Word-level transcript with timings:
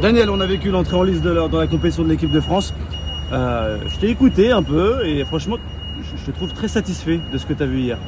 Daniel, 0.00 0.30
on 0.30 0.40
a 0.40 0.46
vécu 0.46 0.70
l'entrée 0.70 0.96
en 0.96 1.02
liste 1.02 1.22
dans 1.22 1.58
la 1.58 1.66
compétition 1.66 2.02
de 2.04 2.08
l'équipe 2.08 2.30
de 2.30 2.40
France. 2.40 2.72
Euh, 3.32 3.76
je 3.86 3.98
t'ai 3.98 4.08
écouté 4.08 4.50
un 4.50 4.62
peu 4.62 5.06
et 5.06 5.26
franchement, 5.26 5.58
je 6.00 6.24
te 6.24 6.30
trouve 6.34 6.54
très 6.54 6.68
satisfait 6.68 7.20
de 7.30 7.36
ce 7.36 7.44
que 7.44 7.52
tu 7.52 7.62
as 7.62 7.66
vu 7.66 7.80
hier. 7.80 7.98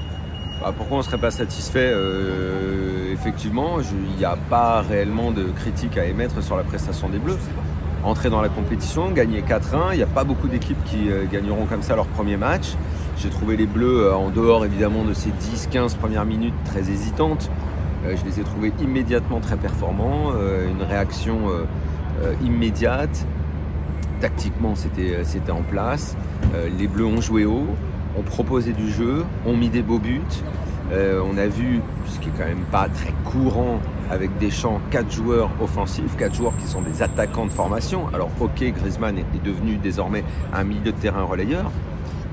Bah, 0.63 0.73
pourquoi 0.75 0.97
on 0.97 1.01
ne 1.01 1.05
serait 1.05 1.19
pas 1.19 1.31
satisfait 1.31 1.93
euh, 1.93 3.13
Effectivement, 3.13 3.77
il 4.09 4.17
n'y 4.17 4.25
a 4.25 4.39
pas 4.49 4.81
réellement 4.81 5.33
de 5.33 5.43
critique 5.45 5.99
à 5.99 6.07
émettre 6.07 6.43
sur 6.43 6.57
la 6.57 6.63
prestation 6.63 7.11
des 7.11 7.19
Bleus. 7.19 7.37
Entrer 8.05 8.31
dans 8.31 8.41
la 8.41 8.49
compétition, 8.49 9.11
gagner 9.11 9.43
4-1, 9.43 9.93
il 9.93 9.99
n'y 9.99 10.03
a 10.03 10.07
pas 10.07 10.25
beaucoup 10.25 10.49
d'équipes 10.49 10.83
qui 10.87 11.11
euh, 11.11 11.27
gagneront 11.31 11.67
comme 11.67 11.83
ça 11.83 11.95
leur 11.95 12.07
premier 12.07 12.39
match. 12.39 12.69
J'ai 13.19 13.29
trouvé 13.29 13.59
les 13.59 13.67
Bleus, 13.67 14.15
en 14.15 14.31
dehors 14.31 14.65
évidemment 14.65 15.05
de 15.05 15.13
ces 15.13 15.29
10-15 15.29 15.97
premières 15.99 16.25
minutes 16.25 16.55
très 16.65 16.91
hésitantes, 16.91 17.51
je 18.05 18.25
les 18.25 18.41
ai 18.41 18.43
trouvés 18.43 18.73
immédiatement 18.81 19.41
très 19.41 19.57
performants, 19.57 20.33
une 20.69 20.83
réaction 20.83 21.49
immédiate, 22.43 23.27
tactiquement 24.23 24.77
c'était 24.77 25.17
euh, 25.17 25.53
en 25.53 25.63
place. 25.63 26.17
Euh, 26.55 26.69
les 26.79 26.87
Bleus 26.87 27.05
ont 27.05 27.21
joué 27.21 27.45
haut, 27.45 27.67
ont 28.17 28.23
proposé 28.23 28.73
du 28.73 28.89
jeu, 28.89 29.25
ont 29.45 29.57
mis 29.57 29.69
des 29.69 29.83
beaux 29.83 29.99
buts. 29.99 30.21
Euh, 30.93 31.21
on 31.29 31.37
a 31.39 31.47
vu, 31.47 31.81
ce 32.07 32.21
qui 32.21 32.29
est 32.29 32.33
quand 32.39 32.47
même 32.47 32.67
pas 32.71 32.89
très 32.89 33.13
courant 33.25 33.81
avec 34.11 34.37
des 34.39 34.51
champs, 34.51 34.81
quatre 34.91 35.11
joueurs 35.11 35.51
offensifs, 35.61 36.17
quatre 36.17 36.35
joueurs 36.35 36.57
qui 36.57 36.69
sont 36.69 36.83
des 36.83 37.03
attaquants 37.03 37.47
de 37.47 37.51
formation. 37.51 38.07
Alors 38.15 38.31
ok, 38.41 38.63
Griezmann 38.63 39.19
est, 39.19 39.43
devenu 39.43 39.77
désormais 39.77 40.23
un 40.55 40.63
milieu 40.63 40.93
de 40.93 40.97
terrain 40.99 41.25
relayeur, 41.25 41.73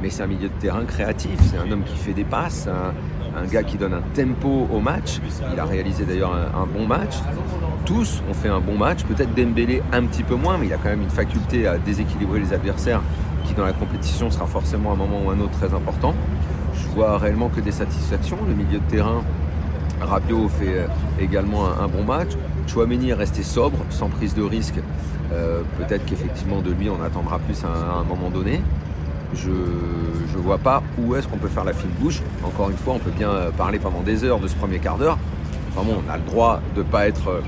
mais 0.01 0.09
c'est 0.09 0.23
un 0.23 0.27
milieu 0.27 0.49
de 0.49 0.53
terrain 0.59 0.85
créatif. 0.85 1.37
C'est 1.41 1.57
un 1.57 1.71
homme 1.71 1.83
qui 1.83 1.97
fait 1.97 2.13
des 2.13 2.23
passes, 2.23 2.67
un, 2.67 3.45
gars 3.45 3.63
qui 3.63 3.77
donne 3.77 3.93
un 3.93 4.01
tempo 4.13 4.67
au 4.71 4.79
match. 4.79 5.19
Il 5.53 5.59
a 5.59 5.65
réalisé 5.65 6.05
d'ailleurs 6.05 6.33
un, 6.33 6.65
bon 6.65 6.85
match 6.85 7.15
tous 7.89 8.21
ont 8.29 8.33
fait 8.35 8.49
un 8.49 8.59
bon 8.59 8.77
match. 8.77 9.03
Peut-être 9.03 9.33
Dembélé 9.33 9.81
un 9.91 10.05
petit 10.05 10.21
peu 10.21 10.35
moins, 10.35 10.59
mais 10.59 10.67
il 10.67 10.73
a 10.73 10.77
quand 10.77 10.89
même 10.89 11.01
une 11.01 11.09
faculté 11.09 11.65
à 11.65 11.79
déséquilibrer 11.79 12.39
les 12.39 12.53
adversaires 12.53 13.01
qui 13.45 13.55
dans 13.55 13.65
la 13.65 13.73
compétition 13.73 14.29
sera 14.29 14.45
forcément 14.45 14.91
à 14.91 14.93
un 14.93 14.97
moment 14.97 15.21
ou 15.25 15.29
un 15.31 15.39
autre 15.39 15.57
très 15.57 15.73
important. 15.73 16.13
Je 16.75 16.87
vois 16.89 17.17
réellement 17.17 17.49
que 17.49 17.61
des 17.61 17.71
satisfactions. 17.71 18.37
Le 18.47 18.53
milieu 18.53 18.77
de 18.77 18.83
terrain, 18.91 19.23
Rabiot 20.01 20.49
fait 20.49 20.79
euh, 20.79 20.87
également 21.19 21.65
un, 21.65 21.87
bon 21.87 22.03
match. 22.03 22.29
Chouameni 22.67 23.09
est 23.09 23.15
resté 23.15 23.41
sobre, 23.41 23.79
sans 23.89 24.09
prise 24.09 24.35
de 24.35 24.43
risque. 24.43 24.79
Euh, 25.31 25.61
peut-être 25.79 26.05
qu'effectivement 26.05 26.61
de 26.61 26.71
lui 26.71 26.89
on 26.89 27.01
attendra 27.03 27.39
plus 27.39 27.63
à 27.63 27.99
un, 27.99 28.03
moment 28.03 28.29
donné. 28.29 28.61
Je 29.33 29.49
ne 29.49 30.41
vois 30.41 30.57
pas 30.57 30.81
où 30.97 31.15
est-ce 31.15 31.27
qu'on 31.27 31.37
peut 31.37 31.47
faire 31.47 31.63
la 31.63 31.73
fine 31.73 31.91
bouche. 31.99 32.21
Encore 32.43 32.69
une 32.69 32.77
fois, 32.77 32.95
on 32.95 32.99
peut 32.99 33.11
bien 33.11 33.29
euh, 33.29 33.51
parler 33.51 33.79
pendant 33.79 34.01
des 34.01 34.23
heures 34.23 34.39
de 34.39 34.47
ce 34.47 34.55
premier 34.55 34.79
quart 34.79 34.97
d'heure. 34.97 35.17
Enfin 35.71 35.85
bon, 35.85 36.01
on 36.05 36.11
a 36.11 36.17
le 36.17 36.23
droit 36.23 36.61
de 36.75 36.79
ne 36.79 36.85
pas 36.85 37.07
être 37.07 37.41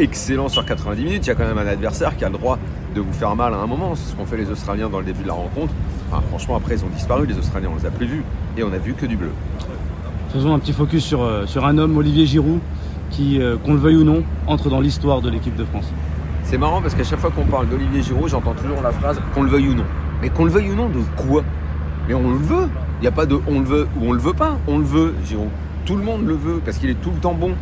excellent 0.00 0.48
sur 0.48 0.64
90 0.64 1.04
minutes. 1.04 1.26
Il 1.26 1.28
y 1.28 1.30
a 1.30 1.34
quand 1.34 1.46
même 1.46 1.58
un 1.58 1.66
adversaire 1.66 2.16
qui 2.16 2.24
a 2.24 2.28
le 2.28 2.36
droit 2.36 2.58
de 2.94 3.00
vous 3.00 3.12
faire 3.12 3.34
mal 3.36 3.54
à 3.54 3.58
un 3.58 3.66
moment. 3.66 3.94
C'est 3.94 4.10
ce 4.10 4.16
qu'ont 4.16 4.26
fait 4.26 4.36
les 4.36 4.50
Australiens 4.50 4.88
dans 4.88 4.98
le 4.98 5.04
début 5.04 5.22
de 5.22 5.28
la 5.28 5.34
rencontre. 5.34 5.72
franchement, 6.28 6.56
après, 6.56 6.74
ils 6.74 6.84
ont 6.84 6.88
disparu, 6.88 7.26
les 7.26 7.38
Australiens, 7.38 7.70
on 7.72 7.78
les 7.78 7.86
a 7.86 7.90
plus 7.90 8.06
vus. 8.06 8.24
Et 8.56 8.62
on 8.62 8.72
a 8.72 8.78
vu 8.78 8.94
que 8.94 9.06
du 9.06 9.16
bleu. 9.16 9.30
Faisons 10.32 10.54
un 10.54 10.58
petit 10.58 10.72
focus 10.72 11.04
sur, 11.04 11.22
euh, 11.22 11.46
sur 11.46 11.66
un 11.66 11.76
homme, 11.78 11.96
Olivier 11.96 12.26
Giroud, 12.26 12.60
qui, 13.10 13.40
euh, 13.40 13.56
qu'on 13.58 13.74
le 13.74 13.78
veuille 13.78 13.96
ou 13.96 14.04
non, 14.04 14.22
entre 14.46 14.70
dans 14.70 14.80
l'histoire 14.80 15.20
de 15.20 15.28
l'équipe 15.28 15.54
de 15.56 15.64
France. 15.64 15.84
C'est 16.44 16.58
marrant 16.58 16.80
parce 16.80 16.94
qu'à 16.94 17.04
chaque 17.04 17.18
fois 17.18 17.30
qu'on 17.30 17.44
parle 17.44 17.68
d'Olivier 17.68 18.02
Giroud, 18.02 18.28
j'entends 18.28 18.54
toujours 18.54 18.80
la 18.82 18.92
phrase 18.92 19.20
qu'on 19.34 19.42
le 19.42 19.50
veuille 19.50 19.68
ou 19.68 19.74
non. 19.74 19.84
Mais 20.22 20.30
qu'on 20.30 20.46
le 20.46 20.50
veuille 20.50 20.70
ou 20.70 20.74
non 20.74 20.88
de 20.88 21.00
quoi 21.16 21.44
Mais 22.08 22.14
on 22.14 22.30
le 22.30 22.38
veut. 22.38 22.68
Il 23.00 23.02
n'y 23.02 23.08
a 23.08 23.12
pas 23.12 23.26
de 23.26 23.38
on 23.46 23.58
le 23.60 23.66
veut 23.66 23.88
ou 24.00 24.06
on 24.08 24.12
le 24.12 24.20
veut 24.20 24.32
pas. 24.32 24.58
On 24.66 24.78
le 24.78 24.84
veut. 24.84 25.14
Tout 25.84 25.96
le 25.96 26.02
monde 26.02 26.24
le 26.24 26.34
veut 26.34 26.62
parce 26.64 26.78
qu'il 26.78 26.88
est 26.88 27.00
tout 27.02 27.10
le 27.10 27.18
temps 27.18 27.34
bon 27.34 27.54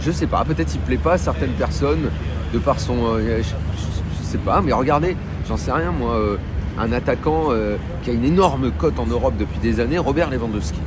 je 0.00 0.12
sais 0.12 0.26
pas, 0.26 0.44
peut-être 0.44 0.72
il 0.74 0.80
plaît 0.80 0.96
pas 0.96 1.14
à 1.14 1.18
certaines 1.18 1.52
personnes 1.52 2.10
de 2.52 2.58
par 2.58 2.78
son. 2.78 2.96
Euh, 3.16 3.42
je, 3.42 4.24
sais 4.24 4.38
pas, 4.38 4.60
mais 4.60 4.72
regardez, 4.72 5.16
j'en 5.48 5.56
sais 5.56 5.72
rien 5.72 5.92
moi, 5.92 6.14
euh, 6.14 6.36
un 6.78 6.92
attaquant 6.92 7.46
euh, 7.50 7.76
qui 8.02 8.10
a 8.10 8.12
une 8.12 8.24
énorme 8.24 8.72
cote 8.72 8.98
en 8.98 9.06
Europe 9.06 9.34
depuis 9.38 9.58
des 9.58 9.80
années, 9.80 9.98
Robert 9.98 10.30
Lewandowski. 10.30 10.80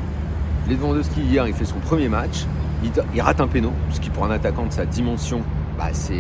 Lewandowski 0.70 1.22
hier, 1.22 1.48
il 1.48 1.54
fait 1.54 1.66
son 1.66 1.80
premier 1.80 2.10
match, 2.10 2.46
il, 2.84 3.22
rate 3.22 3.42
un 3.42 3.48
péno, 3.48 3.72
ce 3.92 4.00
qui 4.00 4.10
pour 4.10 4.26
un 4.26 4.32
attaquant 4.32 4.66
de 4.66 4.74
sa 4.74 4.86
dimension, 4.86 5.42
bah, 5.80 5.90
c'est 5.94 6.20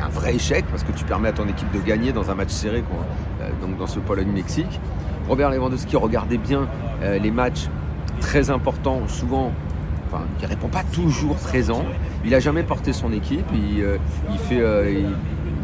un 0.00 0.08
vrai 0.08 0.36
échec 0.36 0.64
parce 0.70 0.84
que 0.84 0.92
tu 0.92 1.04
permets 1.04 1.28
à 1.28 1.32
ton 1.32 1.48
équipe 1.48 1.72
de 1.72 1.80
gagner 1.80 2.12
dans 2.12 2.30
un 2.30 2.34
match 2.34 2.50
serré, 2.50 2.84
donc 3.60 3.76
dans 3.76 3.88
ce 3.88 3.98
Pologne-Mexique. 3.98 4.80
Robert 5.28 5.50
Lewandowski, 5.50 5.96
regardez 5.96 6.38
bien 6.38 6.68
les 7.00 7.30
matchs 7.32 7.68
très 8.20 8.50
importants, 8.50 9.08
souvent 9.08 9.52
il 10.40 10.46
répond 10.46 10.68
pas 10.68 10.82
toujours 10.92 11.36
présent. 11.36 11.84
Il 12.24 12.30
n'a 12.30 12.40
jamais 12.40 12.62
porté 12.62 12.92
son 12.92 13.12
équipe. 13.12 13.46
Il, 13.54 13.82
euh, 13.82 13.98
fait 14.48 14.60
euh, 14.60 15.10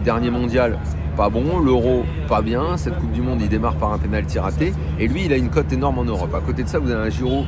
dernier 0.05 0.31
mondial 0.31 0.79
pas 1.17 1.31
bon, 1.31 1.59
l'euro 1.59 2.05
pas 2.29 2.43
bien, 2.43 2.77
cette 2.77 2.97
Coupe 2.97 3.11
du 3.11 3.23
Monde 3.23 3.43
il 3.43 3.49
démarre 3.49 3.75
par 3.75 3.93
un 3.93 3.99
pénalty 3.99 4.39
raté, 4.39 4.73
et 5.01 5.09
lui 5.09 5.25
il 5.25 5.33
a 5.33 5.37
une 5.37 5.51
cote 5.51 5.73
énorme 5.73 5.99
en 5.99 6.05
Europe. 6.05 6.33
À 6.33 6.41
côté 6.41 6.63
de 6.63 6.69
ça, 6.69 6.79
vous 6.79 6.93
avez 6.93 7.09
un 7.09 7.11
Giro 7.11 7.45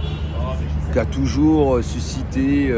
qui 0.92 0.98
a 0.98 1.04
toujours 1.04 1.76
euh, 1.76 1.82
suscité 1.82 2.72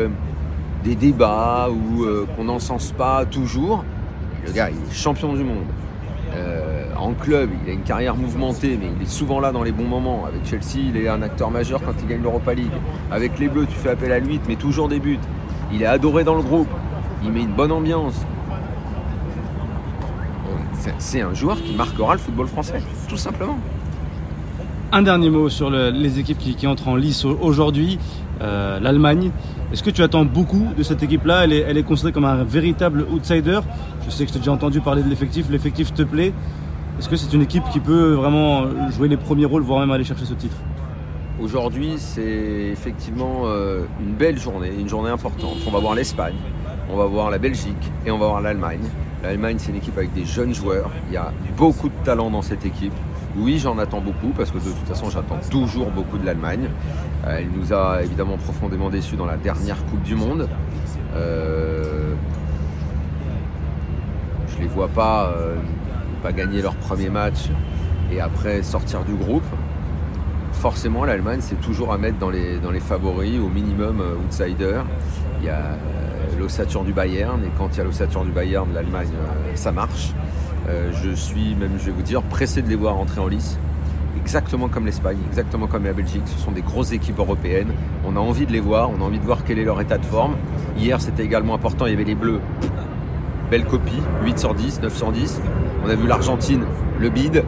des 0.82 0.94
débats 0.94 1.68
ou 1.70 2.04
qu'on 2.36 2.44
n'encense 2.44 2.92
pas 2.92 3.24
toujours. 3.24 3.84
Le 4.46 4.52
gars, 4.52 4.70
il 4.70 4.76
est 4.76 4.94
champion 4.94 5.34
du 5.34 5.44
monde 5.44 5.64
en 7.02 7.14
club, 7.14 7.50
il 7.64 7.70
a 7.70 7.72
une 7.72 7.82
carrière 7.82 8.14
mouvementée, 8.14 8.78
mais 8.80 8.88
il 8.96 9.02
est 9.02 9.10
souvent 9.10 9.40
là 9.40 9.50
dans 9.50 9.64
les 9.64 9.72
bons 9.72 9.88
moments. 9.88 10.24
Avec 10.24 10.46
Chelsea, 10.46 10.86
il 10.88 10.96
est 10.96 11.08
un 11.08 11.20
acteur 11.20 11.50
majeur 11.50 11.80
quand 11.84 11.94
il 12.00 12.06
gagne 12.06 12.22
l'Europa 12.22 12.54
League. 12.54 12.70
Avec 13.10 13.38
les 13.40 13.48
Bleus, 13.48 13.66
tu 13.66 13.74
fais 13.74 13.90
appel 13.90 14.12
à 14.12 14.20
lui, 14.20 14.40
mais 14.48 14.54
toujours 14.54 14.88
des 14.88 15.00
buts. 15.00 15.18
Il 15.72 15.82
est 15.82 15.86
adoré 15.86 16.22
dans 16.22 16.36
le 16.36 16.42
groupe. 16.42 16.68
Il 17.24 17.32
met 17.32 17.42
une 17.42 17.52
bonne 17.52 17.72
ambiance. 17.72 18.24
C'est 20.98 21.20
un 21.20 21.34
joueur 21.34 21.60
qui 21.60 21.74
marquera 21.74 22.14
le 22.14 22.20
football 22.20 22.46
français, 22.46 22.80
tout 23.08 23.16
simplement. 23.16 23.58
Un 24.92 25.02
dernier 25.02 25.30
mot 25.30 25.48
sur 25.48 25.70
les 25.70 26.18
équipes 26.18 26.38
qui, 26.38 26.66
entrent 26.66 26.88
en 26.88 26.96
lice 26.96 27.24
aujourd'hui. 27.24 27.98
Euh, 28.40 28.78
L'Allemagne. 28.78 29.30
Est-ce 29.72 29.82
que 29.82 29.90
tu 29.90 30.02
attends 30.02 30.24
beaucoup 30.24 30.68
de 30.76 30.82
cette 30.82 31.02
équipe-là? 31.02 31.44
Elle 31.44 31.52
est, 31.52 31.60
elle 31.60 31.78
est 31.78 31.82
considérée 31.82 32.12
comme 32.12 32.26
un 32.26 32.44
véritable 32.44 33.06
outsider. 33.10 33.60
Je 34.04 34.10
sais 34.10 34.24
que 34.24 34.28
je 34.28 34.34
t'ai 34.34 34.38
déjà 34.40 34.52
entendu 34.52 34.80
parler 34.80 35.02
de 35.02 35.08
l'effectif. 35.08 35.46
L'effectif 35.50 35.94
te 35.94 36.02
plaît 36.02 36.32
est-ce 36.98 37.08
que 37.08 37.16
c'est 37.16 37.32
une 37.32 37.42
équipe 37.42 37.64
qui 37.72 37.80
peut 37.80 38.12
vraiment 38.12 38.66
jouer 38.90 39.08
les 39.08 39.16
premiers 39.16 39.44
rôles, 39.46 39.62
voire 39.62 39.80
même 39.80 39.90
aller 39.90 40.04
chercher 40.04 40.24
ce 40.24 40.34
titre? 40.34 40.56
Aujourd'hui, 41.40 41.94
c'est 41.96 42.70
effectivement 42.70 43.42
euh, 43.46 43.84
une 44.00 44.12
belle 44.12 44.38
journée, 44.38 44.70
une 44.78 44.88
journée 44.88 45.10
importante. 45.10 45.56
On 45.66 45.70
va 45.70 45.80
voir 45.80 45.94
l'Espagne, 45.94 46.36
on 46.90 46.96
va 46.96 47.06
voir 47.06 47.30
la 47.30 47.38
Belgique 47.38 47.90
et 48.06 48.10
on 48.10 48.18
va 48.18 48.28
voir 48.28 48.40
l'Allemagne. 48.40 48.82
L'Allemagne, 49.22 49.56
c'est 49.58 49.70
une 49.70 49.78
équipe 49.78 49.96
avec 49.96 50.12
des 50.12 50.24
jeunes 50.24 50.54
joueurs. 50.54 50.90
Il 51.08 51.14
y 51.14 51.16
a 51.16 51.32
beaucoup 51.56 51.88
de 51.88 52.04
talent 52.04 52.30
dans 52.30 52.42
cette 52.42 52.64
équipe. 52.64 52.92
Oui, 53.36 53.58
j'en 53.58 53.78
attends 53.78 54.00
beaucoup 54.00 54.28
parce 54.36 54.50
que 54.50 54.58
de 54.58 54.64
toute 54.64 54.86
façon, 54.86 55.08
j'attends 55.10 55.38
toujours 55.50 55.90
beaucoup 55.90 56.18
de 56.18 56.26
l'Allemagne. 56.26 56.68
Euh, 57.26 57.38
elle 57.38 57.50
nous 57.50 57.72
a 57.72 58.02
évidemment 58.02 58.36
profondément 58.36 58.90
déçus 58.90 59.16
dans 59.16 59.26
la 59.26 59.36
dernière 59.36 59.82
Coupe 59.86 60.02
du 60.02 60.14
Monde. 60.14 60.48
Euh, 61.14 62.14
je 64.48 64.58
les 64.58 64.68
vois 64.68 64.88
pas 64.88 65.32
pas 66.22 66.32
gagner 66.32 66.62
leur 66.62 66.76
premier 66.76 67.10
match 67.10 67.48
et 68.12 68.20
après 68.20 68.62
sortir 68.62 69.04
du 69.04 69.14
groupe, 69.14 69.44
forcément 70.52 71.04
l'Allemagne 71.04 71.40
c'est 71.40 71.60
toujours 71.60 71.92
à 71.92 71.98
mettre 71.98 72.18
dans 72.18 72.30
les, 72.30 72.58
dans 72.58 72.70
les 72.70 72.80
favoris, 72.80 73.40
au 73.40 73.48
minimum 73.48 74.00
euh, 74.00 74.14
outsider. 74.24 74.80
Il 75.40 75.46
y 75.46 75.48
a 75.48 75.56
euh, 75.56 76.11
l'ossature 76.38 76.84
du 76.84 76.92
Bayern 76.92 77.42
et 77.44 77.50
quand 77.58 77.68
il 77.72 77.78
y 77.78 77.80
a 77.80 77.84
l'ossature 77.84 78.24
du 78.24 78.30
Bayern, 78.30 78.72
l'Allemagne 78.72 79.08
euh, 79.14 79.52
ça 79.54 79.72
marche. 79.72 80.12
je 80.68 81.10
suis 81.10 81.54
même, 81.54 81.72
je 81.78 81.86
vais 81.86 81.92
vous 81.92 82.02
dire, 82.02 82.22
pressé 82.22 82.62
de 82.62 82.68
les 82.68 82.76
voir 82.76 82.96
entrer 82.96 83.20
en 83.20 83.28
lice. 83.28 83.58
Exactement 84.16 84.68
comme 84.68 84.86
l'Espagne, 84.86 85.18
exactement 85.28 85.66
comme 85.66 85.84
la 85.84 85.92
Belgique, 85.92 86.22
ce 86.26 86.38
sont 86.38 86.52
des 86.52 86.62
grosses 86.62 86.92
équipes 86.92 87.18
européennes. 87.18 87.72
On 88.04 88.16
a 88.16 88.20
envie 88.20 88.46
de 88.46 88.52
les 88.52 88.60
voir, 88.60 88.90
on 88.90 89.02
a 89.02 89.04
envie 89.04 89.18
de 89.18 89.24
voir 89.24 89.44
quel 89.44 89.58
est 89.58 89.64
leur 89.64 89.80
état 89.80 89.98
de 89.98 90.04
forme. 90.04 90.36
Hier 90.76 91.00
c'était 91.00 91.24
également 91.24 91.54
important, 91.54 91.86
il 91.86 91.90
y 91.90 91.94
avait 91.94 92.04
les 92.04 92.14
Bleus 92.14 92.40
belle 93.52 93.66
copie, 93.66 94.00
8 94.24 94.38
sur 94.38 94.54
10, 94.54 94.80
9 94.80 94.96
sur 94.96 95.12
10. 95.12 95.42
On 95.84 95.90
a 95.90 95.94
vu 95.94 96.06
l'Argentine, 96.06 96.62
le 96.98 97.10
bid. 97.10 97.44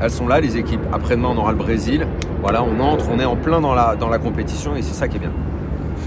Elles 0.00 0.10
sont 0.10 0.26
là, 0.26 0.40
les 0.40 0.56
équipes. 0.56 0.80
Après-demain, 0.92 1.28
on 1.30 1.36
aura 1.36 1.52
le 1.52 1.58
Brésil. 1.58 2.08
Voilà, 2.42 2.64
on 2.64 2.80
entre, 2.80 3.08
on 3.08 3.20
est 3.20 3.24
en 3.24 3.36
plein 3.36 3.60
dans 3.60 3.72
la, 3.72 3.94
dans 3.94 4.08
la 4.08 4.18
compétition 4.18 4.74
et 4.74 4.82
c'est 4.82 4.94
ça 4.94 5.06
qui 5.06 5.18
est 5.18 5.20
bien. 5.20 5.30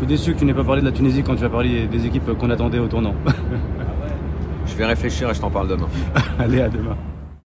Je 0.02 0.08
suis 0.08 0.18
déçu 0.18 0.34
que 0.34 0.40
tu 0.40 0.46
n'aies 0.46 0.54
pas 0.56 0.64
parlé 0.64 0.82
de 0.82 0.88
la 0.88 0.92
Tunisie 0.92 1.22
quand 1.22 1.36
tu 1.36 1.46
as 1.46 1.50
parlé 1.50 1.86
des 1.86 2.08
équipes 2.08 2.36
qu'on 2.36 2.50
attendait 2.50 2.80
au 2.80 2.88
tournant. 2.88 3.14
je 4.66 4.76
vais 4.76 4.86
réfléchir 4.86 5.30
et 5.30 5.34
je 5.36 5.40
t'en 5.40 5.52
parle 5.52 5.68
demain. 5.68 5.88
Allez, 6.40 6.62
à 6.62 6.70
demain. 6.70 6.98